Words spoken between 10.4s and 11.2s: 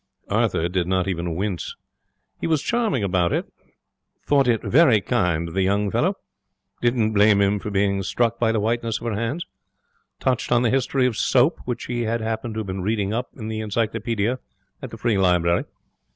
on the history of